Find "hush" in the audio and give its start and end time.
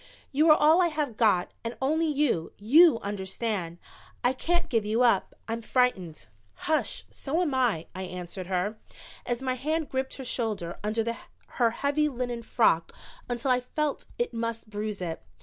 6.65-7.05